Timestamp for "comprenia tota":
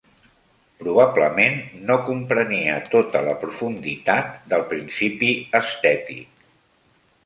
2.09-3.23